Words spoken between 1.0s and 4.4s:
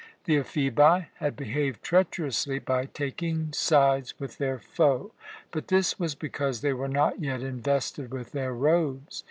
had behaved treacherously by taking sides with